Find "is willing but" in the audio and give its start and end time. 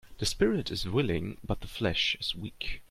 0.71-1.61